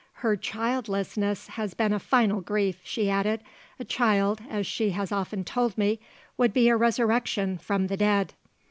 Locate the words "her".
0.25-0.35